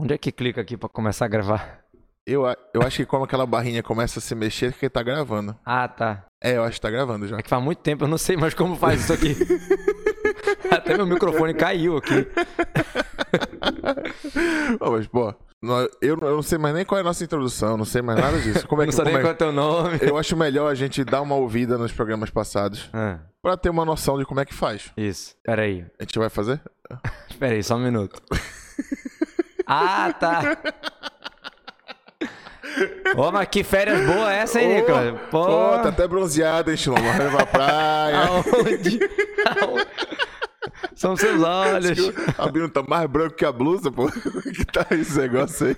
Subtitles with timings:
[0.00, 1.80] Onde é que clica aqui pra começar a gravar?
[2.24, 5.56] Eu, eu acho que como aquela barrinha começa a se mexer, que tá gravando.
[5.64, 6.24] Ah, tá.
[6.42, 7.36] É, eu acho que tá gravando já.
[7.36, 9.34] É que faz muito tempo, eu não sei mais como faz isso aqui.
[10.70, 12.28] Até meu microfone caiu aqui.
[14.80, 15.34] Mas, pô,
[16.00, 18.68] eu, não- sei mais nem qual é a nossa introdução, não sei mais nada disso.
[18.68, 19.32] Como é não que sei nem como qual é...
[19.32, 19.98] é o teu nome.
[20.02, 23.84] Eu acho melhor a gente dar uma ouvida nos programas passados Ah, pra ter uma
[23.84, 24.92] noção de como é que faz.
[24.96, 25.34] isso.
[25.42, 25.84] Pera aí.
[25.98, 26.60] A gente vai fazer?
[27.40, 28.22] Pera aí, só um minuto.
[29.68, 30.56] Ah, tá.
[33.16, 35.18] Ô, mas que férias boa essa, hein, Nicolas?
[35.30, 37.12] Pô, Pô, tá até bronzeado, hein, Chiloma?
[37.12, 38.18] Vai pra praia.
[38.18, 39.00] aonde?
[39.60, 39.86] Aonde?
[40.94, 41.98] São seus olhos.
[42.36, 44.10] A Bino tá mais branco que a blusa, pô.
[44.10, 45.76] que tá esse negócio aí?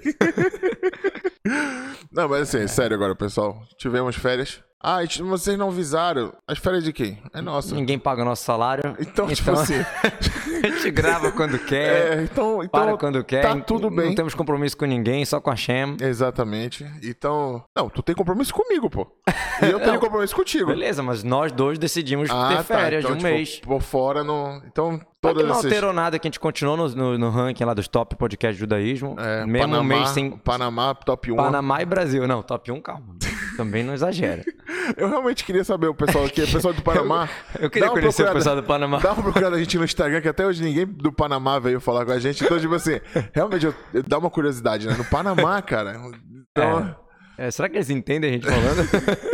[2.12, 3.62] Não, mas assim, sério agora, pessoal.
[3.78, 4.62] Tivemos férias.
[4.82, 6.32] Ah, vocês não avisaram.
[6.48, 7.18] As férias de quem?
[7.34, 7.74] É nossa.
[7.74, 8.96] Ninguém paga o nosso salário.
[8.98, 9.74] Então, tipo assim.
[10.64, 13.42] a gente grava quando quer, É, então, então para quando quer.
[13.42, 14.06] tá tudo bem.
[14.06, 15.98] Não temos compromisso com ninguém, só com a Shem.
[16.00, 16.86] Exatamente.
[17.02, 17.62] Então.
[17.76, 19.06] Não, tu tem compromisso comigo, pô.
[19.62, 20.66] E eu tenho compromisso contigo.
[20.68, 22.64] Beleza, mas nós dois decidimos Ah, ter tá.
[22.64, 23.60] férias Então, de um tipo, mês.
[23.60, 24.62] Por fora, não.
[24.66, 25.64] Então, todas não essas.
[25.66, 29.16] alterou nada, que a gente continuou no, no, no ranking lá dos top podcast judaísmo.
[29.18, 31.36] É, mesmo um Panamá, mês sem Panamá, top 1.
[31.36, 32.26] Panamá e Brasil.
[32.26, 33.16] Não, top 1, calma.
[33.56, 34.42] Também não exagera.
[34.96, 37.28] Eu realmente queria saber o pessoal aqui, o pessoal do Panamá.
[37.58, 38.98] Eu queria Dá uma conhecer o pessoal do Panamá.
[38.98, 42.04] Dá uma procurada a gente no Instagram, que até hoje ninguém do Panamá veio falar
[42.06, 42.42] com a gente.
[42.42, 42.98] Então, tipo assim,
[43.32, 44.94] realmente eu, eu- dá uma curiosidade, né?
[44.96, 46.00] No Panamá, cara.
[46.50, 46.96] Então,
[47.38, 48.88] É, será que eles entendem a gente falando?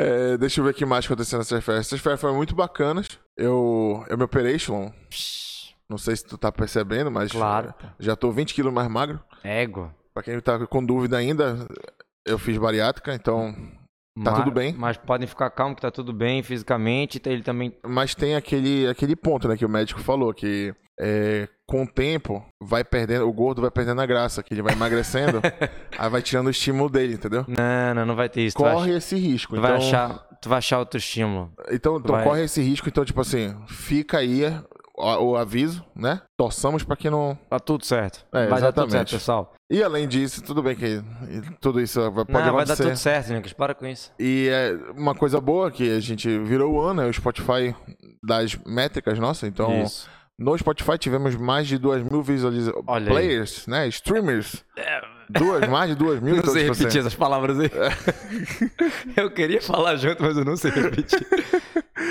[0.00, 1.86] é, deixa eu ver o que mais aconteceu nessas férias.
[1.86, 3.06] Essas férias foram muito bacanas.
[3.36, 4.90] Eu, eu me operei, Shlon.
[5.88, 7.74] Não sei se tu tá percebendo, mas Claro.
[7.98, 9.20] já tô 20 quilos mais magro.
[9.42, 9.94] Égua.
[10.14, 11.66] Pra quem tá com dúvida ainda,
[12.26, 13.52] eu fiz bariátrica, então.
[14.24, 14.72] Tá Ma- tudo bem?
[14.72, 17.20] Mas podem ficar calmos que tá tudo bem fisicamente.
[17.26, 17.76] Ele também.
[17.86, 22.44] Mas tem aquele, aquele ponto, né, que o médico falou, que é, com o tempo
[22.62, 25.40] vai perdendo, o gordo vai perdendo a graça, que ele vai emagrecendo,
[25.98, 27.44] aí vai tirando o estímulo dele, entendeu?
[27.48, 28.58] Não, não, não vai ter isso.
[28.58, 29.54] Vai, Corre esse risco.
[29.54, 31.50] tu então, vai achar, tu vai achar outro estímulo.
[31.70, 34.42] então, então vai- corre esse risco, então, tipo assim, fica aí
[34.96, 36.20] o, o aviso, né?
[36.36, 37.38] Torçamos pra que não.
[37.48, 38.26] Tá tudo certo.
[38.32, 38.90] É, vai dar tudo exatamente.
[38.92, 39.54] certo, pessoal.
[39.70, 41.00] E além disso, tudo bem que
[41.60, 42.82] tudo isso vai- pode não, vai dar acontecer.
[42.82, 43.52] tudo certo, Nicolas.
[43.52, 44.12] Para com isso.
[44.18, 47.74] E é uma coisa boa que a gente virou o ano, é o Spotify
[48.22, 49.48] das métricas nossas.
[49.48, 50.10] Então, Isso.
[50.40, 52.84] No Spotify tivemos mais de 2 mil visualizações.
[53.06, 53.86] Players, né?
[53.88, 54.64] Streamers.
[55.28, 56.32] Duas, mais de 2 mil.
[56.36, 57.70] Não então, sei tipo assim, repetir essas palavras aí.
[59.14, 61.24] eu queria falar junto, mas eu não sei repetir.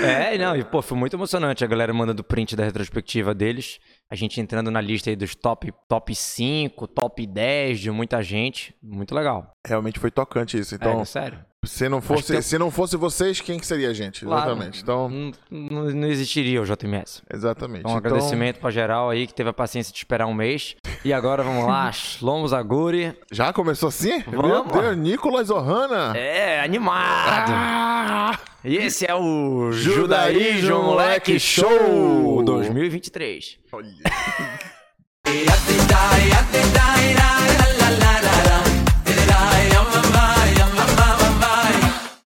[0.04, 1.64] é, não, e pô, foi muito emocionante.
[1.64, 3.80] A galera mandando print da retrospectiva deles.
[4.08, 8.72] A gente entrando na lista aí dos top, top 5, top 10 de muita gente.
[8.80, 9.50] Muito legal.
[9.66, 10.76] Realmente foi tocante isso.
[10.76, 11.49] Então, é, sério.
[11.64, 14.24] Se, não fosse, se não fosse vocês, quem que seria a gente?
[14.24, 14.50] Claro.
[14.50, 14.82] Exatamente.
[14.82, 15.08] Então,
[15.50, 17.22] Não, não, existiria o JMS.
[17.32, 17.80] exatamente.
[17.80, 20.74] Então, um Então, agradecimento pra geral aí que teve a paciência de esperar um mês.
[21.04, 21.90] E agora vamos lá,
[22.22, 23.14] Lomos Aguri.
[23.30, 24.22] Já começou assim?
[24.26, 24.72] Meu Vamos.
[24.72, 26.16] Deus, Nicolas Ohana.
[26.16, 27.52] É, animado.
[27.52, 28.38] Ah!
[28.64, 33.58] E esse é o Judaísmo Moleque Show 2023.
[33.72, 33.88] Olha.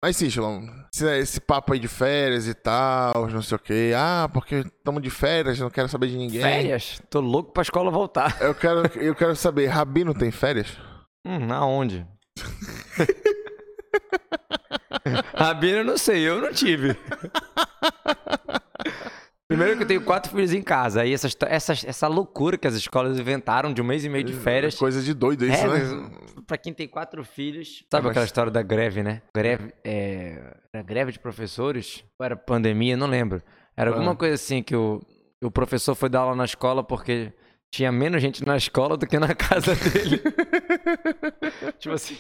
[0.04, 3.94] Mas sim, Shalom, esse, esse papo aí de férias e tal, não sei o quê.
[3.96, 6.42] Ah, porque estamos de férias, não quero saber de ninguém.
[6.42, 7.02] Férias?
[7.10, 8.36] Tô louco pra escola voltar.
[8.42, 10.78] Eu quero, eu quero saber, Rabino tem férias?
[11.26, 12.06] Hum, aonde?
[15.34, 16.98] Rabino eu não sei, eu não tive.
[19.56, 21.02] Primeiro que eu tenho quatro filhos em casa.
[21.02, 24.34] Aí essa, essa, essa loucura que as escolas inventaram de um mês e meio de
[24.34, 24.76] férias.
[24.76, 26.10] Coisa de doido isso, É, né?
[26.48, 27.84] pra quem tem quatro filhos.
[27.92, 29.22] Sabe Mas- aquela história da greve, né?
[29.36, 29.72] Greve.
[29.84, 32.04] É, era greve de professores?
[32.20, 32.98] Ou era pandemia?
[32.98, 33.42] Não lembro.
[33.78, 34.16] Era alguma Ah.
[34.16, 35.00] coisa assim que o,
[35.44, 37.32] o professor foi dar aula na escola porque
[37.72, 40.22] tinha menos gente na escola do que na casa dele.
[41.80, 42.18] tipo assim.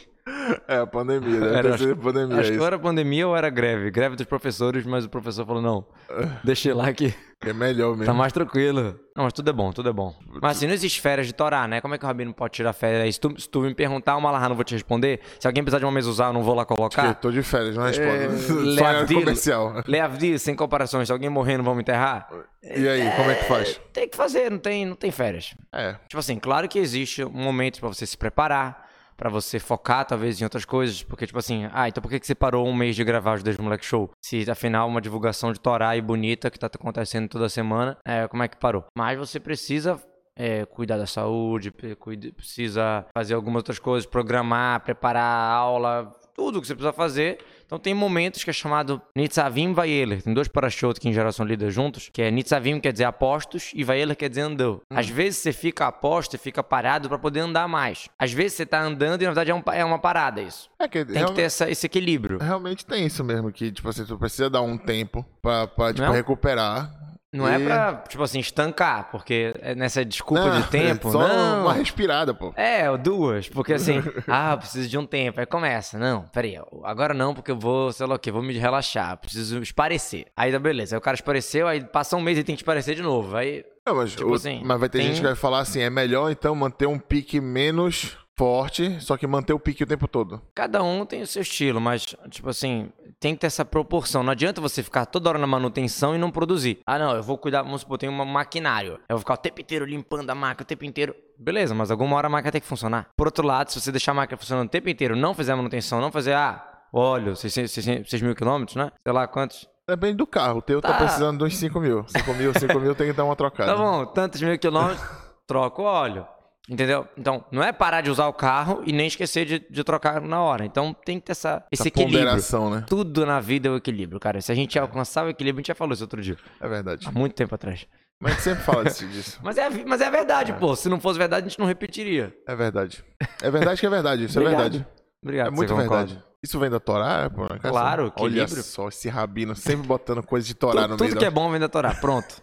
[0.67, 2.37] É, a pandemia, deve Era, sido pandemia.
[2.37, 2.61] Acho que isso.
[2.61, 3.91] ou era pandemia ou era greve.
[3.91, 5.85] Greve dos professores, mas o professor falou: não,
[6.43, 8.05] deixa ele lá que É melhor mesmo.
[8.05, 8.97] tá mais tranquilo.
[9.15, 10.15] Não, mas tudo é bom, tudo é bom.
[10.41, 11.81] Mas assim, não existe férias de Torá, né?
[11.81, 13.15] Como é que o Rabino pode tirar férias?
[13.15, 15.19] Se tu, se tu me perguntar uma lá, não vou te responder.
[15.39, 17.13] Se alguém precisar de uma mesa usar, eu não vou lá colocar.
[17.15, 18.37] tô de férias, não É, respondo.
[18.75, 19.19] Só é Leavdil.
[19.19, 19.73] comercial.
[19.85, 21.07] Leavdi, sem comparações.
[21.09, 22.27] Se alguém morrer, não vamos enterrar?
[22.63, 23.79] E aí, como é que faz?
[23.91, 25.53] Tem que fazer, não tem, não tem férias.
[25.71, 28.82] É, Tipo assim, claro que existe um momento pra você se preparar,
[29.23, 32.27] pra você focar talvez em outras coisas, porque tipo assim, ah, então por que que
[32.27, 34.11] você parou um mês de gravar os dois Moleque Show?
[34.21, 38.43] Se afinal uma divulgação de Torá e bonita que tá acontecendo toda semana, é, como
[38.43, 38.83] é que parou?
[38.97, 39.97] Mas você precisa
[40.35, 46.67] é, cuidar da saúde, precisa fazer algumas outras coisas, programar, preparar a aula, tudo que
[46.67, 47.37] você precisa fazer.
[47.73, 50.21] Então tem momentos que é chamado Nitzavim Vayeler.
[50.21, 53.71] Tem dois parashotos que em geral são lidos juntos, que é Nitzavim quer dizer apostos
[53.73, 54.83] e Vayeler quer dizer andou.
[54.91, 54.95] Hum.
[54.95, 58.07] Às vezes você fica aposto e fica parado pra poder andar mais.
[58.19, 60.69] Às vezes você tá andando e na verdade é, um é uma parada isso.
[60.77, 62.37] É que Tem que ter essa- esse equilíbrio.
[62.37, 66.05] realmente tem isso mesmo, que, tipo assim, tu precisa dar um tempo pra, pra tipo,
[66.05, 66.13] Não.
[66.13, 66.91] recuperar.
[67.33, 71.07] Não é E- pra, tipo assim, estancar, porque é nessa desculpa Não, de tempo.
[71.09, 71.61] é só não.
[71.63, 72.53] uma respirada, pô.
[72.55, 75.39] É, duas, porque assim, ah, preciso de um tempo.
[75.39, 78.53] Aí começa, não, peraí, agora não, porque eu vou, sei lá o quê, vou me
[78.57, 80.27] relaxar, preciso esparecer.
[80.37, 82.95] Aí tá beleza, aí o cara espareceu, aí passa um mês e tem que esparecer
[82.95, 83.35] de novo.
[83.35, 85.81] Aí, Não, mas, Tipo o- assim, mas vai ter tem- gente que vai falar assim,
[85.81, 90.07] é melhor então manter um pique menos forte, só que manter o pique o tempo
[90.07, 90.41] todo.
[90.55, 94.23] cada um tem o seu estilo, mas, tipo assim, tem que ter essa proporção.
[94.23, 96.79] Não adianta você ficar toda hora na manutenção e não produzir.
[96.85, 98.93] Ah, não, eu vou cuidar, vamos supor, tem um maquinário.
[99.07, 101.15] Eu vou ficar o tempo inteiro limpando a máquina, o tempo inteiro.
[101.37, 103.07] Beleza, mas alguma hora a máquina tem que funcionar.
[103.15, 105.55] Por outro lado, se você deixar a máquina funcionando o tempo inteiro, não fizer a
[105.55, 108.91] manutenção, não fazer, ah, óleo, 6 mil quilômetros, né?
[109.03, 109.67] Sei lá quantos.
[109.87, 110.59] Depende do carro.
[110.59, 110.97] O teu tá, Tá.
[110.97, 112.05] precisando de uns 5 mil.
[112.07, 113.71] 5 mil, 5 mil tem que dar uma trocada.
[113.75, 115.01] Tá bom, tantos mil quilômetros,
[115.45, 116.25] troca o óleo.
[116.69, 117.05] Entendeu?
[117.17, 120.41] Então, não é parar de usar o carro e nem esquecer de, de trocar na
[120.41, 120.65] hora.
[120.65, 122.19] Então, tem que ter essa, esse Essa equilíbrio.
[122.19, 122.85] ponderação, né?
[122.87, 124.39] Tudo na vida é o equilíbrio, cara.
[124.39, 126.37] Se a gente alcançar o equilíbrio, a gente já falou isso outro dia.
[126.61, 127.05] É verdade.
[127.07, 127.85] Há muito tempo atrás.
[128.21, 129.39] Mas a gente sempre fala disso.
[129.43, 130.73] Mas é, mas é verdade, pô.
[130.77, 132.33] Se não fosse verdade, a gente não repetiria.
[132.47, 133.03] É verdade.
[133.41, 134.23] É verdade que é verdade.
[134.23, 134.85] Isso é verdade.
[135.21, 136.23] Obrigado, É muito verdade.
[136.43, 137.43] Isso vem da Torá, pô?
[137.43, 137.69] né, cara?
[137.69, 138.63] Claro, Olha equilíbrio.
[138.63, 141.27] só, esse rabino sempre botando coisa de Torá no tudo meio que da...
[141.27, 141.95] é bom vem da Torá.
[141.95, 142.35] Pronto.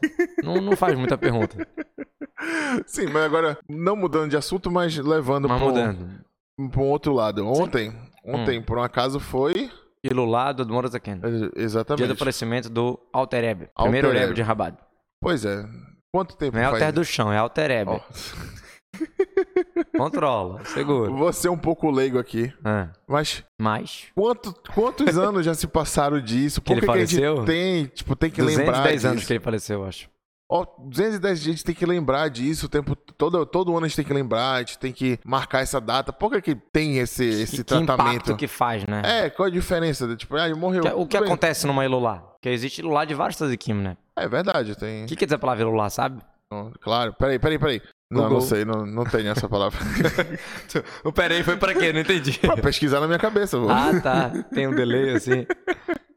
[0.43, 1.69] não, não faz muita pergunta.
[2.87, 5.61] Sim, mas agora, não mudando de assunto, mas levando Mas
[6.71, 7.47] para um outro lado.
[7.47, 7.95] Ontem,
[8.25, 8.63] ontem Hum.
[8.63, 9.71] por um acaso, foi...
[10.03, 11.21] Ilulado do Morazaken.
[11.23, 12.09] é, Dia Exatamente.
[12.09, 13.69] do falecimento do Altereb.
[13.77, 14.79] Primeiro Alter de Rabat.
[15.21, 15.67] Pois é.
[16.11, 16.75] Quanto tempo Não é faz?
[16.83, 17.89] Alter do chão, é Altereb.
[17.91, 18.01] Ó,
[20.05, 21.11] Controla, segura.
[21.11, 26.21] vou ser um pouco leigo aqui, Ah, mas mas, quanto, quantos anos já se passaram
[26.21, 26.63] disso?
[26.63, 27.45] Por ele que, que a faleceu?
[27.45, 29.09] tem, tipo, tem que lembrar 210 disso?
[29.09, 30.09] anos que ele faleceu, eu acho.
[30.53, 33.89] Ó, 210 dias a gente tem que lembrar disso o tempo todo, todo ano a
[33.89, 36.13] gente tem que lembrar, a gente tem que marcar essa data.
[36.13, 38.11] Por que, que tem esse, esse que, que tratamento?
[38.15, 39.01] impacto que faz, né?
[39.05, 40.17] É, qual a diferença?
[40.17, 40.83] Tipo, ah, ele morreu.
[40.83, 41.27] Que- o que bem.
[41.27, 42.17] acontece numa Ilulá?
[42.17, 43.97] Porque existe Ilulá de vários Tzadikim, né?
[44.17, 45.05] É verdade, tem.
[45.05, 46.21] O que quer dizer a palavra Ilulá, sabe?
[46.81, 47.81] Claro, peraí, peraí, peraí.
[48.11, 48.39] Não, Google.
[48.39, 49.79] não sei, não, não tenho essa palavra.
[51.05, 51.93] O peraí foi pra quê?
[51.93, 52.39] Não entendi.
[52.41, 53.69] pra pesquisar na minha cabeça, vô.
[53.71, 54.31] ah, tá.
[54.53, 55.47] Tem um delay assim.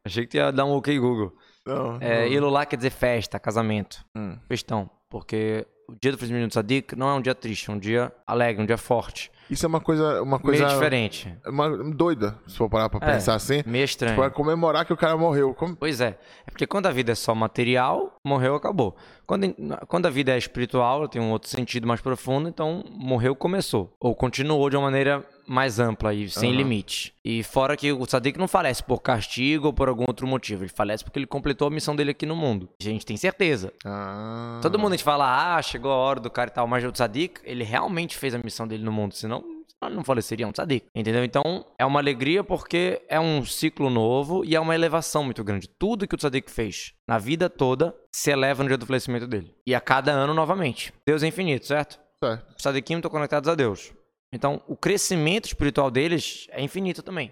[0.06, 1.34] Achei que ia dar um ok Google.
[1.66, 2.32] Não, É, não.
[2.34, 4.38] Ilulá quer dizer festa, casamento, Hum.
[4.48, 4.90] festão.
[5.10, 8.12] Porque o dia do falecimento do Tzadik não é um dia triste, é um dia
[8.26, 9.32] alegre, um dia forte.
[9.50, 11.34] Isso é uma coisa, uma coisa Meio diferente.
[11.46, 13.14] uma, doida, se for parar pra É.
[13.14, 13.62] pensar assim.
[13.66, 14.16] Meio estranho.
[14.16, 15.54] Pra comemorar que o cara morreu.
[15.54, 15.76] Como...
[15.76, 16.18] Pois é.
[16.48, 18.96] É porque quando a vida é só material, morreu, acabou.
[19.26, 19.54] Quando,
[19.88, 23.94] quando a vida é espiritual, ela tem um outro sentido mais profundo, então morreu, começou.
[24.00, 26.58] Ou continuou de uma maneira mais ampla e sem Aham.
[26.58, 27.14] limite.
[27.24, 30.64] E fora que o Tzadik não falece por castigo ou por algum outro motivo.
[30.64, 32.70] Ele falece porque ele completou a missão dele aqui no mundo.
[32.80, 33.72] A gente tem certeza.
[33.86, 34.60] Ah.
[34.62, 36.92] Todo mundo a gente fala, ah, chegou a hora do cara e tal, mas o
[36.92, 39.44] Tzadik, ele realmente fez a missão dele no mundo, senão
[39.84, 41.24] senão ele não faleceria, é um Tzadik, entendeu?
[41.24, 45.68] Então, é uma alegria porque é um ciclo novo e é uma elevação muito grande.
[45.68, 49.54] Tudo que o Tzadik fez na vida toda se eleva no dia do falecimento dele.
[49.66, 50.94] E a cada ano novamente.
[51.06, 52.00] Deus é infinito, certo?
[52.24, 52.56] Certo.
[52.56, 53.92] Os Tzadikim estão conectados a Deus.
[54.34, 57.32] Então, o crescimento espiritual deles é infinito também.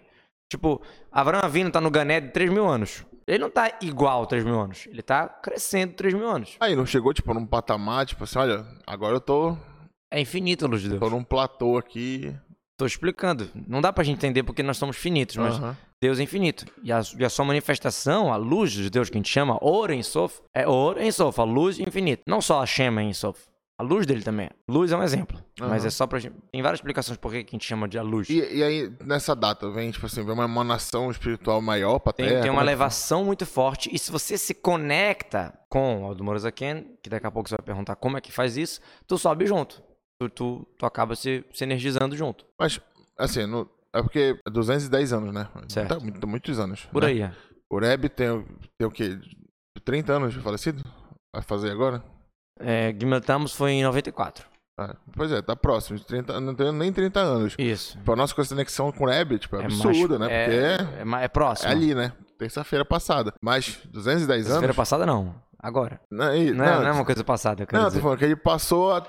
[0.49, 0.81] Tipo,
[1.11, 3.03] Abraão Avino tá no Gané de 3 mil anos.
[3.27, 4.85] Ele não tá igual a 3 mil anos.
[4.87, 6.57] Ele tá crescendo 3 mil anos.
[6.59, 9.57] Aí não chegou, tipo, num patamar, tipo assim, olha, agora eu tô,
[10.11, 10.99] É infinito a luz de Deus.
[10.99, 12.35] tô num platô aqui.
[12.77, 13.49] Tô explicando.
[13.67, 15.77] Não dá pra gente entender porque nós somos finitos, mas Aham.
[16.03, 16.65] Deus é infinito.
[16.83, 19.91] E a, e a sua manifestação, a luz de Deus que a gente chama, Or
[19.91, 22.23] em Sof, é Or em Sof, a luz infinita.
[22.27, 23.39] Não só a Shema em Sof.
[23.81, 24.47] A luz dele também.
[24.69, 25.43] Luz é um exemplo.
[25.59, 25.87] Mas Aham.
[25.87, 26.35] é só pra gente.
[26.51, 28.29] Tem várias explicações por que a gente chama de a luz.
[28.29, 32.27] E, e aí, nessa data, vem, tipo assim, vem uma emanação espiritual maior pra Tem,
[32.27, 32.41] Terra?
[32.43, 33.89] tem uma é elevação muito forte.
[33.91, 37.65] E se você se conecta com o Aldo Morazaken, que daqui a pouco você vai
[37.65, 39.81] perguntar como é que faz isso, tu sobe junto.
[40.21, 42.45] Tu, tu, tu acaba se, se energizando junto.
[42.59, 42.79] Mas,
[43.17, 45.47] assim, no- é porque é 210 anos, né?
[45.67, 45.89] Certo.
[45.89, 46.85] Tá, muito- muitos anos.
[46.91, 47.07] Por né?
[47.09, 47.21] aí.
[47.23, 47.31] é.
[47.67, 48.45] O Reb tem,
[48.77, 49.17] tem o quê?
[49.83, 50.83] 30 anos de falecido?
[51.33, 52.03] Vai fazer agora?
[52.63, 54.45] É, Gimel Tammuz foi em 94.
[54.77, 55.97] Ah, pois é, tá próximo.
[55.99, 57.55] de 30, não tem nem 30 anos.
[57.59, 57.97] Isso.
[58.05, 60.43] Pra nossa conexão com o Reb, tipo, é, É absurda, mais- né?
[60.45, 60.63] Porque É,
[61.17, 61.69] é, é, é próximo.
[61.69, 62.13] é ali, né?
[62.39, 63.33] Terça-feira passada.
[63.41, 64.75] Mas 210 Semana anos.
[64.75, 65.35] passada não.
[65.61, 65.99] Agora.
[66.09, 68.01] Não, e- Não, é, não é uma coisa passada, eu não, tô dizer.
[68.01, 69.01] falando que ele passou a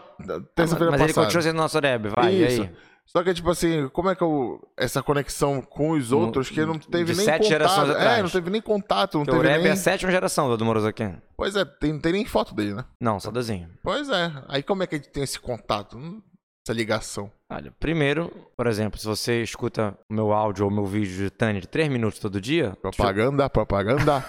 [0.55, 1.27] terça-feira mas ele passada.
[1.27, 2.63] continua sendo nosso Reb, vai, e Isso.
[2.63, 2.71] aí?
[3.07, 6.79] Só que, tipo assim, como é que eu, essa conexão com os outros, que não
[6.79, 7.49] teve de nem sete contato.
[7.49, 8.23] gerações é, atrás.
[8.23, 9.71] não teve nem contato, não Porque o teve Reb nem...
[9.71, 11.11] é a sétima geração do Admoroso aqui.
[11.37, 12.85] Pois é, tem, não tem nem foto dele, né?
[12.99, 13.69] Não, só desenho.
[13.83, 14.33] Pois é.
[14.49, 15.99] Aí como é que a gente tem esse contato?
[15.99, 16.23] Não,
[16.67, 17.31] essa ligação?
[17.51, 21.61] Olha, primeiro, por exemplo, se você escuta o meu áudio ou meu vídeo de Tânia
[21.61, 22.77] de 3 minutos todo dia.
[22.81, 24.25] Propaganda, propaganda.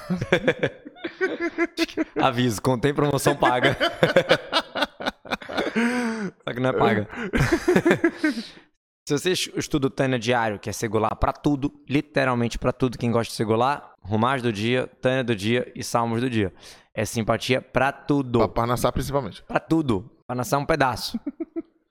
[2.21, 3.77] Aviso, contém promoção paga.
[5.73, 7.07] Só que não é paga.
[9.05, 13.11] Se você estuda o Tânia diário, que é segular para tudo, literalmente para tudo, quem
[13.11, 16.53] gosta de segular, Rumais do dia, Tânia do dia e Salmos do dia.
[16.93, 18.39] É simpatia para tudo.
[18.39, 19.43] Pra Parnassá, principalmente.
[19.43, 20.09] Para tudo.
[20.25, 21.19] Parnassá é um pedaço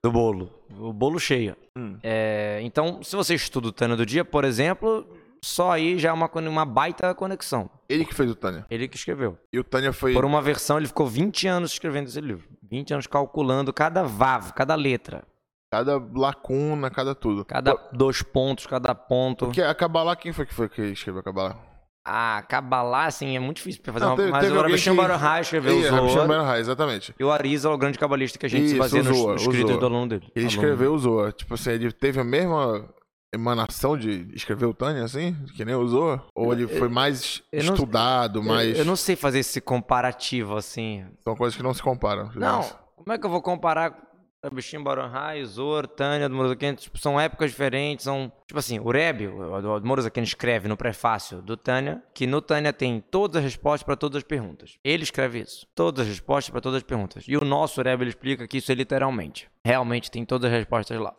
[0.03, 0.51] do bolo.
[0.79, 1.55] O bolo cheio.
[1.77, 1.99] Hum.
[2.03, 5.07] É, então, se você estuda o Tânia do dia, por exemplo,
[5.45, 7.69] só aí já é uma, uma baita conexão.
[7.89, 8.65] Ele que fez o Tânia.
[8.71, 9.37] Ele que escreveu.
[9.53, 10.15] E o Tânia foi.
[10.15, 12.49] Por uma versão, ele ficou 20 anos escrevendo esse livro.
[12.73, 15.23] 20 anos calculando cada vav, cada letra.
[15.71, 17.45] Cada lacuna, cada tudo.
[17.45, 19.45] Cada dois pontos, cada ponto.
[19.45, 21.57] Porque a Kabbalah, quem foi que foi que escreveu a Kabbalah?
[22.05, 24.17] A Kabbalah, assim, é muito difícil pra fazer Não, uma...
[24.17, 26.59] teve- Mas teve o alguém Rabishim que- Baruchai escreveu o Shimon Zohar.
[26.59, 27.15] Exatamente.
[27.19, 29.33] E o Arizal, o grande cabalista que a gente se Isso, baseia o nos Zohar,
[29.35, 29.79] o escritos Zohar.
[29.81, 30.23] do aluno dele.
[30.35, 31.33] Ele Aluno escreveu o Zoa.
[31.33, 32.89] Tipo assim, ele teve a mesma
[33.35, 35.35] emanação de escrever o Tânia, assim?
[35.57, 36.25] Que nem Zoa?
[36.35, 38.79] Ou ele foi mais eu estudado, Eu- mais...
[38.79, 41.05] Eu não sei fazer esse comparativo, assim.
[41.25, 42.31] São coisas que não se comparam.
[42.35, 42.63] Não,
[42.97, 43.97] como é que eu vou comparar
[44.45, 46.75] Rabishim Baruchai, Zor, Tânia, do Morazaken?
[46.75, 48.31] Tipo, são épocas diferentes, são...
[48.47, 53.01] Tipo assim, o Rebbe, o Morazaken escreve no prefácio do Tânia, que no Tânia tem
[53.01, 54.75] todas as respostas para todas as perguntas.
[54.85, 55.67] Ele escreve isso.
[55.75, 57.25] Todas as respostas para todas as perguntas.
[57.27, 59.49] E o nosso Rebbe, ele explica que isso é literalmente.
[59.65, 61.15] Realmente tem todas as respostas lá.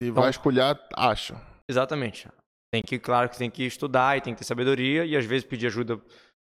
[0.00, 1.34] Se Então- vai escolher, acha.
[1.68, 2.28] Exatamente.
[2.72, 5.46] Tem que, claro que tem que estudar e tem que ter sabedoria e às vezes
[5.46, 5.96] pedir ajuda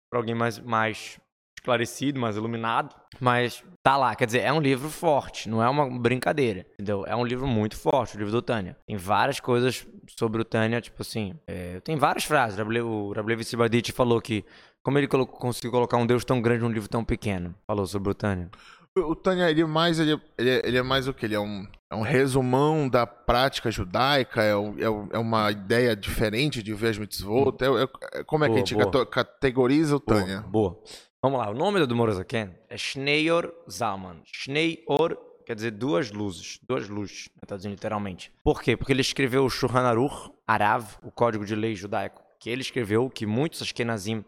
[0.09, 1.19] para alguém mais, mais
[1.57, 2.95] esclarecido, mais iluminado.
[3.19, 7.05] Mas tá lá, quer dizer, é um livro forte, não é uma brincadeira, entendeu?
[7.07, 8.77] É um livro muito forte, o livro do Tânia.
[8.87, 12.57] Tem várias coisas sobre o Tânia, tipo assim, é, tem várias frases.
[12.59, 14.43] O Rablev Sibadit falou que
[14.83, 17.55] como ele colocou- conseguiu colocar um Deus tão grande num livro tão pequeno.
[17.65, 18.49] Falou sobre o Tânia.
[18.97, 21.25] O Tânia, ele é mais, ele, é- ele, é, ele é mais o que?
[21.25, 25.51] Ele é um, é um resumão da prática judaica, é, um- é, um- é uma
[25.51, 27.57] ideia diferente de ver as mitzvot.
[27.61, 29.05] É, é- como é que Boa, a gente boa.
[29.05, 30.39] categoriza o Tânia?
[30.47, 30.81] Boa.
[31.21, 34.21] Vamos lá, o nome do Morazaken é Schneior Zalman.
[34.23, 38.31] Schneior quer dizer duas luzes, duas luzes, né, traduzindo literalmente.
[38.45, 38.77] Por quê?
[38.77, 43.09] Porque ele escreveu o Shulchan Aruch, Arav, o Código de Lei Judaico, que ele escreveu,
[43.09, 44.23] que muitos Ashkenazim,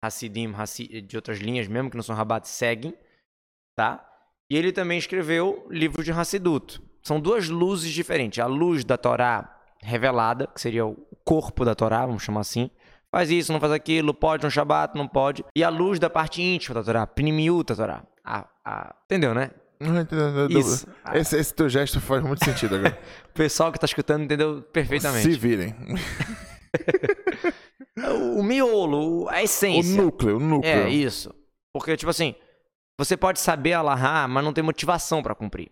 [0.00, 2.94] Hassidim, Hassi- de outras linhas, mesmo que não são Rabat, seguem,
[3.74, 4.04] tá?
[4.50, 6.80] E ele também escreveu livros de Hassidut.
[7.02, 8.38] São duas luzes diferentes.
[8.38, 9.50] A luz da Torá
[9.82, 12.70] revelada, que seria o corpo da Torá, vamos chamar assim,
[13.10, 15.44] faz isso, não faz aquilo, pode no Shabat, não pode.
[15.54, 18.02] E a luz da parte íntima da Torá, Pnimiut da Torá.
[18.24, 19.50] A, a, entendeu, né?
[19.78, 20.48] Não entendo.
[20.50, 20.86] Isso.
[21.12, 22.98] Esse, esse teu gesto faz muito sentido agora.
[23.28, 25.24] O pessoal que tá escutando entendeu perfeitamente.
[25.24, 25.74] Se virem.
[27.98, 30.00] O, o miolo, a O essência.
[30.00, 30.72] núcleo, o núcleo.
[30.72, 31.34] É, isso.
[31.72, 32.36] Porque, tipo assim,
[32.98, 35.70] você pode saber alahá, mas não tem motivação pra cumprir.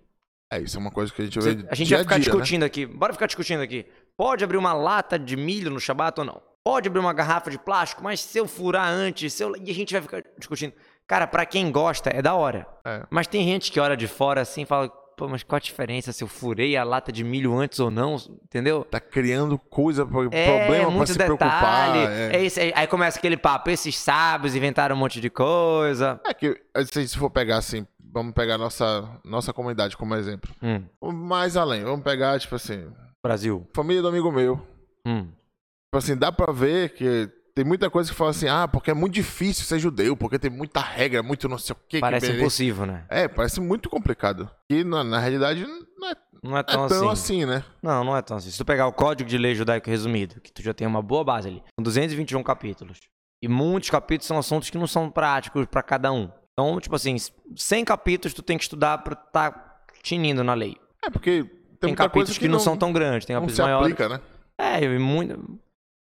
[0.53, 2.25] É, isso é uma coisa que a gente Você- vê a gente vai ficar dia,
[2.27, 2.31] né?
[2.31, 2.85] discutindo aqui.
[2.87, 3.87] Bora ficar discutindo aqui.
[4.17, 6.43] Pode abrir uma lata de milho no Shabat ou não?
[6.65, 9.57] Pode abrir uma garrafa de plástico, mas se eu furar antes, se eu...
[9.57, 10.73] e a gente vai ficar discutindo.
[11.07, 12.67] Cara, pra quem gosta, é da hora.
[12.85, 13.03] É.
[13.11, 16.13] Mas tem gente que olha de fora assim e fala, pô, mas qual a diferença
[16.13, 18.17] se eu furei a lata de milho antes ou não?
[18.45, 18.85] Entendeu?
[18.85, 21.37] Tá criando coisa, É, problema pra se detalhe.
[21.37, 21.97] preocupar.
[21.97, 22.37] É.
[22.37, 22.45] É.
[22.45, 26.21] esse- é- aí começa aquele papo, esses sábios inventaram um monte de coisa.
[26.27, 26.61] É que,
[27.07, 30.51] se for pegar assim, vamos pegar nossa, nossa comunidade como exemplo.
[30.63, 32.87] Hum, Mais além, vamos pegar, tipo assim,
[33.23, 33.67] Brasil.
[33.75, 34.61] família do amigo meu.
[35.07, 35.23] Hum.
[35.25, 38.95] Tipo assim, dá pra ver que tem muita coisa que fala assim, ah, porque é
[38.95, 42.01] muito difícil ser judeu, porque tem muita regra, muito não sei o que.
[42.01, 43.05] Parece que impossível, né?
[43.09, 44.51] É, parece muito complicado.
[44.71, 45.67] E na, na realidade
[45.99, 47.43] não é, Não é é tão, tão assim.
[47.43, 47.65] assim, né?
[47.83, 48.51] Não, não é tão assim.
[48.51, 51.23] Se tu pegar o Código de Lei Judaico Resumido, que tu já tem uma boa
[51.25, 52.99] base ali, são 221 capítulos.
[53.43, 56.31] E muitos capítulos são assuntos que não são práticos pra cada um.
[56.53, 57.17] Então, tipo assim,
[57.57, 60.77] 100 capítulos tu tem que estudar pra tá tinindo na lei.
[61.05, 63.93] É, porque tem, Tem, capítulos coisa que, não, são tão grandes, tem não capítulos maiores.
[63.93, 64.21] aplica, né?
[64.59, 65.59] É, e muito.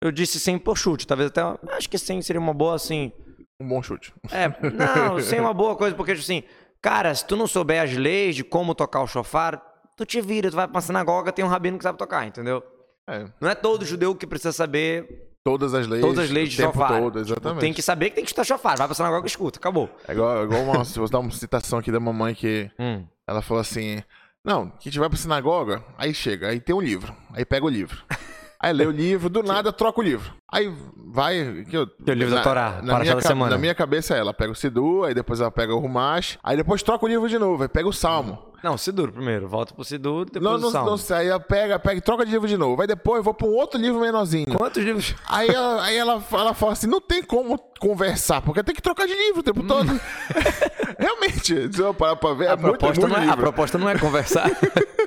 [0.04, 1.42] Eu disse 100 por chute, talvez até.
[1.76, 3.12] Acho que 100 seria uma boa, assim.
[3.60, 4.14] Um bom chute.
[4.32, 4.48] É,
[5.08, 6.44] não, 100 é uma boa coisa, porque, tipo assim,
[6.82, 9.62] cara, se tu não souber as leis de como tocar o chofar,
[9.96, 12.62] tu te vira, tu vai pra sinagoga, tem um rabino que sabe tocar, entendeu?
[13.08, 16.02] É, Não é todo judeu que precisa saber todas as leis.
[16.02, 17.00] todas as leis de chofar.
[17.02, 17.62] Todo, Tipo, exatamente.
[17.62, 18.78] tem que saber que tem que escutar chofar.
[18.78, 19.90] Vai pra sinagoga e escuta, acabou.
[20.08, 23.06] É igual, é igual uma, se você dar uma citação aqui da mamãe que Hum.
[23.28, 24.02] ela falou assim:
[24.44, 27.66] Não, que a gente vai pra sinagoga, aí chega, aí tem um livro, aí pega
[27.66, 28.04] o livro.
[28.64, 30.32] Aí lê o livro, do nada troca o livro.
[30.50, 30.74] Aí
[31.08, 31.66] vai.
[31.70, 33.52] Que eu, Tem o livro da Torá, na minha, semana.
[33.52, 36.82] na minha cabeça ela pega o Sidu, aí depois ela pega o Rumash, aí depois
[36.82, 38.54] troca o livro de novo, aí pega o Salmo.
[38.64, 39.46] Não, Sidur primeiro.
[39.50, 40.90] Volta pro Sidur, depois Não, o não, Salmo.
[40.92, 42.82] não sei, aí ela pega, pega troca de livro de novo.
[42.82, 44.56] Aí depois eu vou pra um outro livro menorzinho.
[44.56, 45.14] Quantos livros?
[45.28, 49.06] Aí ela, aí ela, ela fala assim: não tem como conversar, porque tem que trocar
[49.06, 49.90] de livro o tempo todo.
[50.98, 53.42] Realmente, se eu parar pra ver, é A muito, proposta, muito não é, a livro.
[53.42, 54.50] proposta não é conversar.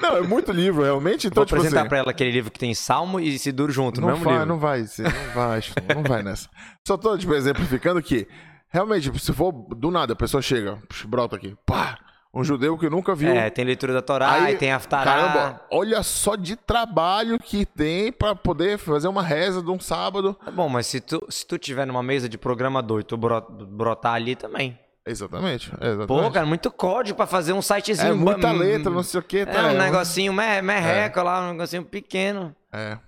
[0.00, 1.26] Não, é muito livro, realmente.
[1.26, 4.00] Então, Vou tipo apresentar assim, pra ela aquele livro que tem Salmo e Siduro junto,
[4.00, 4.46] no não vai, livro.
[4.46, 5.60] não vai, não vai,
[5.94, 6.48] não vai nessa.
[6.86, 8.26] Só tô, tipo, exemplificando que,
[8.68, 11.98] realmente, tipo, se for do nada, a pessoa chega, brota aqui, pá,
[12.32, 13.30] um judeu que nunca viu.
[13.32, 15.04] É, tem leitura da Torá, Aí, e tem Haftará.
[15.04, 20.34] Caramba, olha só de trabalho que tem pra poder fazer uma reza de um sábado.
[20.44, 23.40] Tá bom, mas se tu, se tu tiver numa mesa de programador e tu bro-
[23.50, 24.78] brotar ali também.
[25.06, 26.06] Exatamente, exatamente.
[26.06, 28.10] Pô, cara, muito código pra fazer um sitezinho.
[28.10, 29.38] é muita letra, não sei o que.
[29.38, 32.54] É, tá, um é, negocinho mer- merreca lá, um negocinho pequeno.
[32.72, 32.98] É,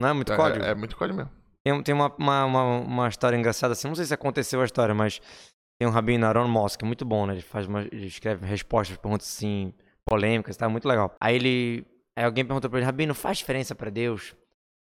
[0.00, 0.64] Não é muito é, código?
[0.64, 1.30] é muito código mesmo.
[1.66, 4.94] Tem, tem uma, uma, uma, uma história engraçada assim, não sei se aconteceu a história,
[4.94, 5.20] mas
[5.78, 7.34] tem um Rabino Aaron Moss, que é muito bom, né?
[7.34, 9.72] Ele, faz uma, ele escreve respostas, perguntas assim,
[10.08, 10.68] polêmicas, tá?
[10.68, 11.12] Muito legal.
[11.20, 11.86] Aí ele.
[12.16, 14.34] Aí alguém perguntou pra ele, Rabino, faz diferença pra Deus?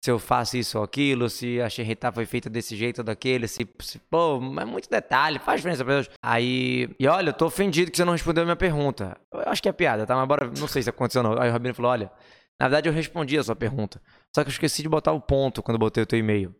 [0.02, 3.47] Se eu faço isso ou aquilo, se a Sherritá foi feita desse jeito ou daquele,
[3.47, 3.99] se, se.
[3.99, 6.11] Pô, é muito detalhe, faz diferença pra Deus.
[6.23, 6.88] Aí.
[6.99, 9.16] E olha, eu tô ofendido que você não respondeu a minha pergunta.
[9.33, 10.16] Eu acho que é piada, tá?
[10.16, 10.50] Mas bora.
[10.59, 11.42] Não sei se aconteceu ou não.
[11.42, 12.11] Aí o Rabino falou: olha.
[12.59, 14.02] Na verdade, eu respondi a sua pergunta.
[14.35, 16.54] Só que eu esqueci de botar o ponto quando eu botei o teu e-mail.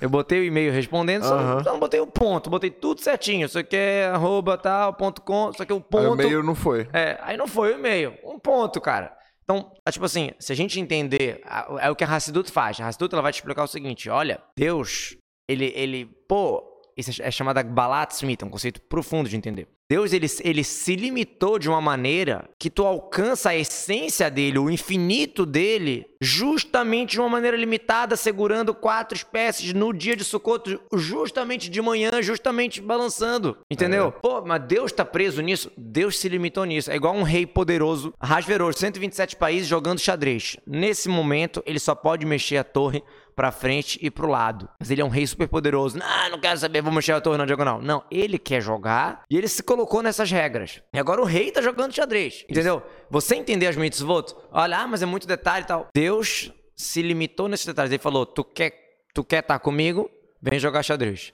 [0.00, 1.64] Eu botei o e-mail respondendo, só, Aham.
[1.64, 2.48] só não botei o ponto.
[2.48, 3.46] Botei tudo certinho.
[3.46, 5.52] Isso aqui é arroba tal, ponto com.
[5.52, 6.12] Só que o Aí ponto.
[6.12, 6.88] o meio não foi.
[6.92, 8.14] É, aí não foi o e-mail.
[8.24, 9.12] Um ponto, cara.
[9.50, 11.42] Então, é tipo assim, se a gente entender,
[11.80, 12.80] é o que a Hassidut faz.
[12.80, 15.16] A Hassidut ela vai te explicar o seguinte: olha, Deus,
[15.48, 16.62] ele, ele, pô,
[16.96, 19.66] isso é chamada Balat Smith, é um conceito profundo de entender.
[19.90, 24.70] Deus, ele, ele se limitou de uma maneira que tu alcança a essência dele, o
[24.70, 31.68] infinito dele, justamente de uma maneira limitada, segurando quatro espécies no dia de Sukkot, justamente
[31.68, 33.58] de manhã, justamente balançando.
[33.68, 34.12] Entendeu?
[34.12, 35.72] Pô, mas Deus tá preso nisso?
[35.76, 36.88] Deus se limitou nisso.
[36.88, 40.56] É igual um rei poderoso, Hasverosh, 127 países jogando xadrez.
[40.64, 43.02] Nesse momento, ele só pode mexer a torre
[43.34, 44.68] pra frente e pro lado.
[44.78, 45.98] Mas ele é um rei super poderoso.
[45.98, 47.80] Não, não quero saber, vou mexer a torre na diagonal.
[47.80, 50.82] Não, ele quer jogar e ele se colocou nessas regras.
[50.92, 52.82] E agora o rei tá jogando xadrez, entendeu?
[53.10, 55.88] Você entender as mitzvot, olha, ah, mas é muito detalhe e tal.
[55.94, 57.92] Deus se limitou nesses detalhes.
[57.92, 58.72] Ele falou, tu quer
[59.14, 60.10] tu quer estar comigo?
[60.40, 61.32] Vem jogar xadrez.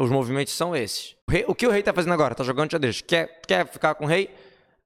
[0.00, 1.14] Os movimentos são esses.
[1.28, 2.34] O, rei- o que o rei tá fazendo agora?
[2.34, 3.02] Tá jogando xadrez.
[3.02, 4.30] Quer, quer ficar com o rei?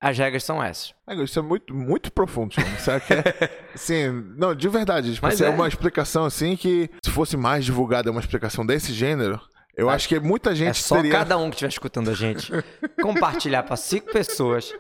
[0.07, 0.93] As regras são essas.
[1.09, 2.55] É, Isso é muito, muito profundo.
[2.79, 3.25] Sabe que é,
[3.75, 5.15] assim, não, de verdade.
[5.15, 5.47] Tipo, Mas assim, é.
[5.47, 5.51] é.
[5.51, 9.41] uma explicação assim que, se fosse mais divulgada uma explicação desse gênero,
[9.75, 11.11] eu acho que muita gente É só teria.
[11.11, 12.53] cada um que estiver escutando a gente
[13.01, 14.75] compartilhar para cinco pessoas,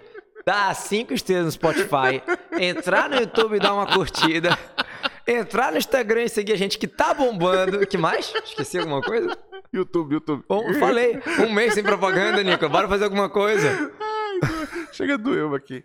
[0.44, 2.22] dar cinco estrelas no Spotify,
[2.60, 4.58] entrar no YouTube e dar uma curtida,
[5.26, 7.86] entrar no Instagram e seguir a gente que tá bombando.
[7.86, 8.30] que mais?
[8.44, 9.34] Esqueci alguma coisa?
[9.72, 10.44] YouTube, YouTube.
[10.46, 11.18] Bom, falei.
[11.40, 12.68] Um mês sem propaganda, Nico.
[12.68, 13.90] Bora fazer alguma coisa.
[14.94, 15.84] Chega doeu aqui.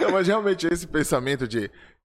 [0.00, 1.70] Não, mas realmente esse pensamento de.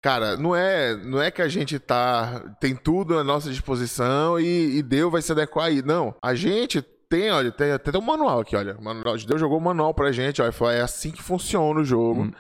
[0.02, 2.44] Cara, não é, não é que a gente tá.
[2.60, 5.82] Tem tudo à nossa disposição e, e Deus vai se adequar aí.
[5.82, 6.14] Não.
[6.22, 8.76] A gente tem, olha, tem até um manual aqui, olha.
[8.78, 10.48] O manual, Deus jogou um manual pra gente, ó.
[10.48, 12.24] e falou, É assim que funciona o jogo.
[12.24, 12.32] Hum.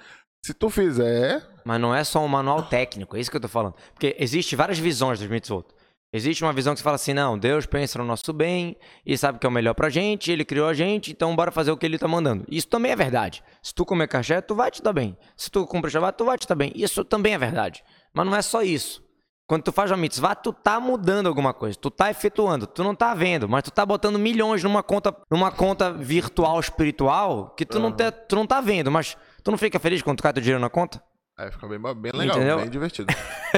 [0.45, 1.41] Se tu fizer.
[1.63, 3.75] Mas não é só um manual técnico, é isso que eu tô falando.
[3.93, 5.65] Porque existe várias visões dos mitzvot.
[6.13, 9.39] Existe uma visão que você fala assim, não, Deus pensa no nosso bem e sabe
[9.39, 11.87] que é o melhor pra gente, ele criou a gente, então bora fazer o que
[11.87, 12.45] ele tá mandando.
[12.47, 13.43] Isso também é verdade.
[13.63, 15.17] Se tu comer caché, tu vai te dar bem.
[15.35, 16.71] Se tu cumprir Shabbat, tu vai te dar bem.
[16.75, 17.83] Isso também é verdade.
[18.13, 19.03] Mas não é só isso.
[19.47, 22.95] Quando tu faz uma mitzvah, tu tá mudando alguma coisa, tu tá efetuando, tu não
[22.95, 27.79] tá vendo, mas tu tá botando milhões numa conta, numa conta virtual espiritual que tu,
[27.79, 30.41] não, tá, tu não tá vendo, mas tu não fica feliz quando tu cai teu
[30.41, 31.03] dinheiro na conta?
[31.35, 32.57] Aí fica bem, bem legal, Entendeu?
[32.59, 33.11] bem divertido.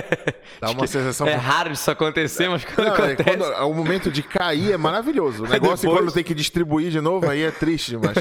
[0.61, 1.27] Dá uma sensação.
[1.27, 3.23] É raro isso acontecer, mas quando Não, é acontece.
[3.23, 5.43] quando, é o momento de cair é maravilhoso.
[5.43, 8.15] O negócio é depois- quando tem que distribuir de novo, aí é triste demais.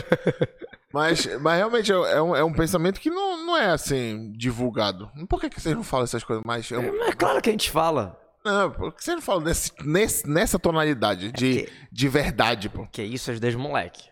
[0.93, 5.09] mas, mas realmente é, é um, é um pensamento que não, não é assim, divulgado.
[5.29, 6.71] Por que, que vocês não falam essas coisas mais?
[6.73, 8.19] É um- É claro que a gente fala.
[8.45, 12.87] Não, por que vocês não falam nesse, nesse- nessa tonalidade de, que- de verdade, pô?
[12.91, 14.03] Que isso é desde moleque.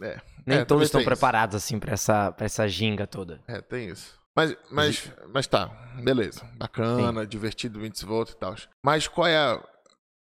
[0.00, 1.08] É, Nem É, todos estão isso.
[1.08, 3.40] preparados assim pra essa, pra essa ginga toda.
[3.48, 4.14] é, tem isso.
[4.36, 5.70] Mas, mas, mas tá,
[6.04, 6.42] beleza.
[6.58, 8.54] Bacana, divertido, 20 volts e tal.
[8.82, 9.58] Mas qual é a,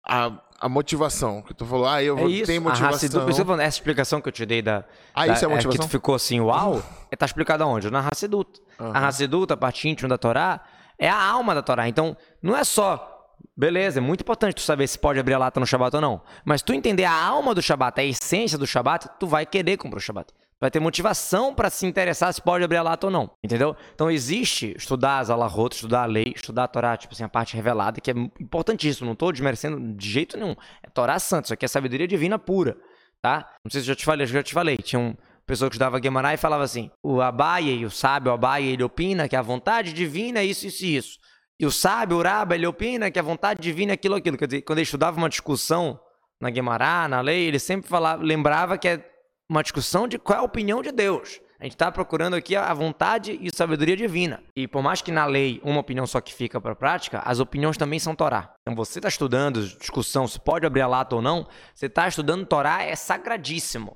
[0.08, 1.41] a, a motivação?
[1.41, 2.45] Que tu falou, ah, eu É vou, isso.
[2.45, 2.95] tem a motivação.
[2.95, 4.86] Hassidut, que falando, essa explicação que eu te dei da.
[5.13, 5.86] Ah, da- isso é a que motivação?
[5.86, 7.91] tu ficou assim, uau, é, tá explicado aonde?
[7.91, 8.62] Na Hassidut.
[8.80, 8.91] Aham.
[8.93, 10.62] A Hassidut, a parte íntima da Torá,
[10.97, 11.88] é a alma da Torá.
[11.89, 13.12] Então, não é só.
[13.58, 16.21] Beleza, é muito importante tu saber se pode abrir a lata no Shabat ou não.
[16.45, 19.97] Mas tu entender a alma do Shabat, a essência do Shabat, tu vai querer comprar
[19.97, 20.34] o Shabat.
[20.65, 23.30] Vai ter motivação pra se interessar se pode abrir a lata ou não.
[23.43, 23.75] Entendeu?
[23.93, 27.56] Então existe estudar as alahot, estudar a lei, estudar a Torá, tipo assim, a parte
[27.56, 29.06] revelada, que é importantíssimo.
[29.06, 30.56] Não tô desmerecendo de jeito nenhum.
[30.82, 32.75] É Torá santa, isso aqui é sabedoria divina pura.
[33.21, 33.47] Tá?
[33.63, 34.78] Não sei se eu já te falei, eu já te falei.
[34.78, 38.84] Tinha um pessoa que estudava Guimarães e falava assim: o Abaye, o sábio Abaye, ele
[38.84, 41.19] opina que a vontade divina é isso, isso e isso.
[41.60, 44.36] E o sábio Uraba, ele opina que a vontade divina é aquilo, aquilo.
[44.36, 45.99] Quer dizer, quando ele estudava uma discussão
[46.41, 49.14] na Guimarães, na lei, ele sempre falava, lembrava que é
[49.49, 51.39] uma discussão de qual é a opinião de Deus.
[51.60, 54.43] A gente está procurando aqui a vontade e sabedoria divina.
[54.55, 57.39] E por mais que na lei uma opinião só que fica para a prática, as
[57.39, 58.53] opiniões também são Torá.
[58.62, 62.45] Então você está estudando discussão se pode abrir a lata ou não, você está estudando
[62.45, 63.95] Torá, é sagradíssimo.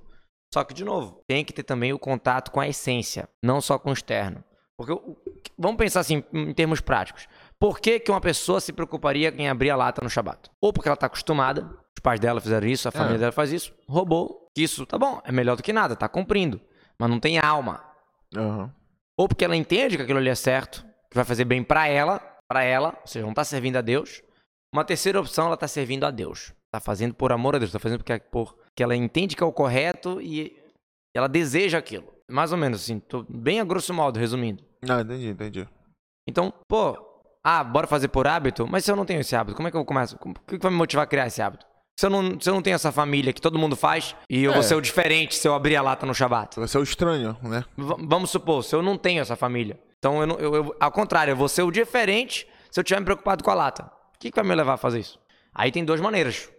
[0.54, 3.78] Só que, de novo, tem que ter também o contato com a essência, não só
[3.78, 4.44] com o externo.
[4.76, 4.94] Porque
[5.58, 7.28] vamos pensar assim em termos práticos.
[7.60, 10.50] Por que, que uma pessoa se preocuparia em abrir a lata no Shabat?
[10.62, 11.64] Ou porque ela está acostumada,
[11.98, 13.20] os pais dela fizeram isso, a família é.
[13.20, 14.48] dela faz isso, roubou.
[14.58, 16.62] Isso, tá bom, é melhor do que nada, tá cumprindo.
[16.98, 17.84] Mas não tem alma.
[18.36, 18.70] Uhum.
[19.18, 22.20] Ou porque ela entende que aquilo ali é certo, que vai fazer bem para ela,
[22.48, 24.22] para ela, ou seja, não tá servindo a Deus.
[24.74, 26.54] Uma terceira opção, ela tá servindo a Deus.
[26.72, 29.46] Tá fazendo por amor a Deus, tá fazendo porque, por, porque ela entende que é
[29.46, 30.58] o correto e
[31.14, 32.08] ela deseja aquilo.
[32.30, 34.64] Mais ou menos assim, tô bem a grosso modo, resumindo.
[34.88, 35.68] Ah, entendi, entendi.
[36.28, 37.09] Então, pô,
[37.44, 38.68] ah, bora fazer por hábito?
[38.68, 40.18] Mas se eu não tenho esse hábito, como é que eu começo?
[40.22, 41.66] O que vai me motivar a criar esse hábito?
[42.00, 44.52] Se eu não, se eu não tenho essa família que todo mundo faz e eu
[44.52, 44.54] é.
[44.54, 46.56] vou ser o diferente se eu abrir a lata no Shabat.
[46.56, 47.66] Você vai ser o estranho, né?
[47.78, 49.78] V vamos supor, se eu não tenho essa família.
[49.98, 53.00] Então, eu, não, eu, eu, ao contrário, eu vou ser o diferente se eu estiver
[53.00, 53.92] me preocupado com a lata.
[54.16, 55.20] O que, que vai me levar a fazer isso?
[55.54, 56.50] Aí tem duas maneiras.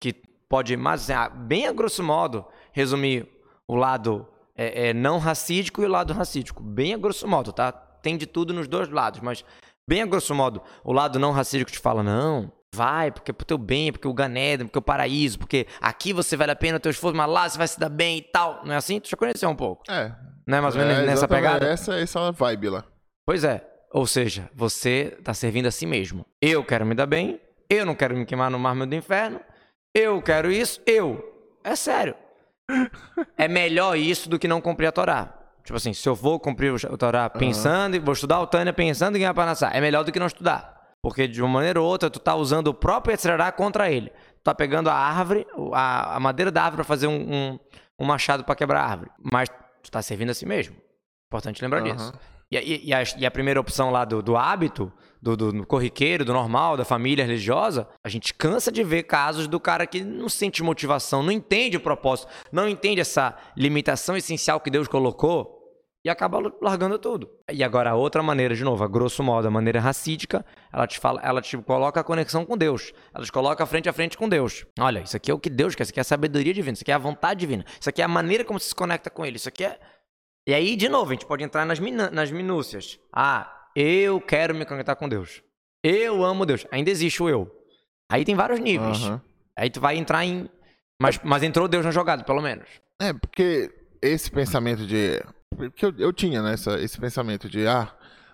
[0.00, 0.14] Que
[0.48, 3.28] pode, mas assim, bem a grosso modo, resumir
[3.66, 6.62] o lado é, é, não racídico e o lado racídico.
[6.62, 7.72] Bem a grosso modo, tá?
[7.72, 9.44] Tem de tudo nos dois lados, mas
[9.88, 13.46] bem a grosso modo, o lado não racídico te fala, não, vai, porque é pro
[13.46, 16.80] teu bem, porque o Ganeda, porque o paraíso, porque aqui você vale a pena o
[16.80, 18.62] teu esforço, mas lá você vai se dar bem e tal.
[18.64, 19.00] Não é assim?
[19.00, 19.84] Tu já conheceu um pouco.
[19.90, 20.12] É.
[20.46, 21.66] Não é mais ou menos é, nessa pegada?
[21.66, 22.84] Essa, essa é a vibe lá.
[23.24, 23.66] Pois é.
[23.92, 26.26] Ou seja, você tá servindo a si mesmo.
[26.42, 29.40] Eu quero me dar bem, eu não quero me queimar no mármore do inferno,
[29.94, 31.32] eu quero isso, eu.
[31.62, 32.16] É sério.
[33.38, 35.43] é melhor isso do que não cumprir a Torá.
[35.64, 38.04] Tipo assim, se eu vou cumprir o Torá pensando, uhum.
[38.04, 40.74] vou estudar o Tânia pensando em ganhar Panassá, é melhor do que não estudar.
[41.02, 44.10] Porque de uma maneira ou outra, tu tá usando o próprio Yetzirará contra ele.
[44.10, 47.58] Tu tá pegando a árvore, a, a madeira da árvore para fazer um, um,
[47.98, 49.10] um machado para quebrar a árvore.
[49.22, 49.48] Mas
[49.82, 50.76] tu tá servindo a si mesmo.
[51.28, 51.94] Importante lembrar uhum.
[51.94, 52.12] disso.
[52.50, 56.24] E, e, e, a, e, a, primeira opção lá do, do hábito, do, do, corriqueiro,
[56.24, 60.28] do normal, da família religiosa, a gente cansa de ver casos do cara que não
[60.28, 65.53] sente motivação, não entende o propósito, não entende essa limitação essencial que Deus colocou
[66.04, 67.30] e acaba largando tudo.
[67.50, 70.98] E agora a outra maneira, de novo, a grosso modo, a maneira racídica, ela te
[70.98, 72.92] fala, ela te coloca a conexão com Deus.
[73.14, 74.66] Ela te coloca frente a frente com Deus.
[74.78, 76.84] Olha, isso aqui é o que Deus quer, isso aqui é a sabedoria divina, isso
[76.84, 79.24] aqui é a vontade divina, isso aqui é a maneira como você se conecta com
[79.24, 79.78] ele, isso aqui é
[80.46, 81.78] E aí, de novo, a gente pode entrar nas,
[82.12, 82.98] nas minúcias.
[83.10, 85.42] Ah, eu quero me conectar com Deus.
[85.82, 86.66] Eu amo Deus.
[86.70, 87.50] Ainda existe o eu.
[88.10, 89.02] Aí tem vários níveis.
[89.02, 89.20] Uhum.
[89.58, 90.48] Aí tu vai entrar em.
[91.00, 92.68] Mas, mas entrou Deus na jogada, pelo menos.
[93.00, 95.20] É, porque esse pensamento de.
[95.54, 97.92] Porque eu, eu tinha, né, essa, esse pensamento de, ah,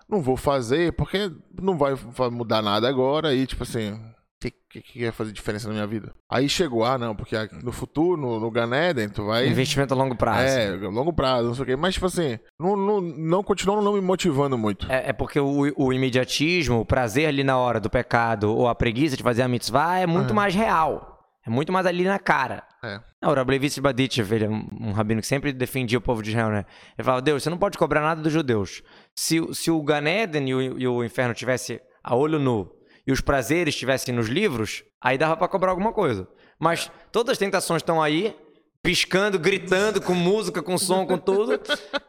[0.08, 1.30] não vou fazer porque
[1.60, 3.98] não vai, vai mudar nada agora e, tipo assim,
[4.40, 6.14] que, que, que ia fazer diferença na minha vida?
[6.28, 9.46] Aí chegou, ah, não, porque no futuro, no, no Ganeden, tu vai.
[9.46, 10.56] Investimento a longo prazo.
[10.56, 11.76] É, longo prazo, não sei o quê.
[11.76, 14.90] Mas, tipo assim, não, não, não continuou não me motivando muito.
[14.90, 18.74] É, é porque o, o, imediatismo, o prazer ali na hora do pecado, ou a
[18.74, 20.34] preguiça de fazer a mitzvah é muito é.
[20.34, 21.09] mais real.
[21.46, 22.62] É muito mais ali na cara.
[22.82, 23.00] É.
[23.20, 26.50] Não, o Rablevic Badit, ele é um rabino que sempre defendia o povo de Israel,
[26.50, 26.64] né?
[26.96, 28.82] Ele falava, Deus, você não pode cobrar nada dos judeus.
[29.14, 32.70] Se, se o Ganeden e o, e o inferno tivesse a olho nu
[33.06, 36.28] e os prazeres estivessem nos livros, aí dava para cobrar alguma coisa.
[36.58, 38.36] Mas todas as tentações estão aí,
[38.82, 41.58] piscando, gritando, com música, com som, com tudo.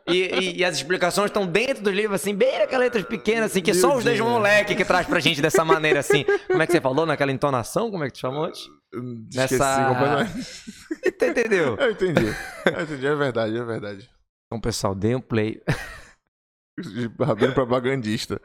[0.07, 3.61] E, e, e, as explicações estão dentro dos livros, assim, bem aquelas letras pequenas, assim,
[3.61, 6.25] que Meu só os dois moleque que traz pra gente dessa maneira, assim.
[6.47, 7.89] Como é que você falou naquela entonação?
[7.89, 8.61] Como é que tu chamou antes?
[8.93, 10.27] Esqueci Nessa...
[11.07, 11.75] Entendeu?
[11.75, 12.25] Eu entendi.
[12.65, 14.09] Eu entendi, é verdade, é verdade.
[14.47, 15.61] Então, pessoal, dê um play.
[17.19, 18.41] Rabino propagandista.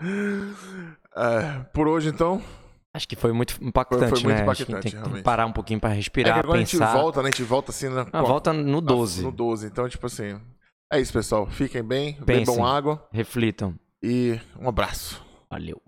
[1.17, 2.43] É, por hoje, então.
[2.95, 4.43] Acho que foi muito impactante, foi, foi muito né?
[4.43, 6.55] Impactante, tem, tem, que parar um pouquinho para respirar, é que pensar.
[6.55, 7.29] a gente volta, né?
[7.29, 7.89] A gente volta assim...
[7.91, 9.23] Na, ah, volta no 12.
[9.23, 9.67] No 12.
[9.67, 10.41] Então, tipo assim...
[10.91, 11.47] É isso, pessoal.
[11.47, 13.07] Fiquem bem, Pensem, bebam água.
[13.13, 13.75] Reflitam.
[14.03, 15.23] E um abraço.
[15.51, 15.83] Valeu.